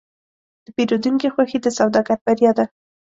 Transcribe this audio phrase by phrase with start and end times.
[0.65, 2.65] د پیرودونکي خوښي د سوداګر بریا ده.